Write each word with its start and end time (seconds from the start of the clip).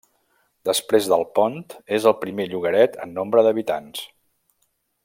Després 0.69 1.09
d'Alpont 1.11 1.59
és 1.99 2.09
el 2.13 2.17
primer 2.25 2.49
llogaret 2.55 2.99
en 3.07 3.17
nombre 3.21 3.47
d'habitants. 3.49 4.05